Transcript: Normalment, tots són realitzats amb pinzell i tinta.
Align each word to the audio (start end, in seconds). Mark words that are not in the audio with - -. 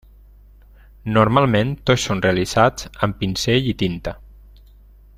Normalment, 1.17 1.73
tots 1.91 2.07
són 2.09 2.23
realitzats 2.27 2.89
amb 3.09 3.21
pinzell 3.23 3.71
i 3.75 3.79
tinta. 3.83 4.19